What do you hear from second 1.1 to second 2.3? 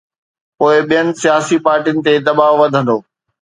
سياسي پارٽين تي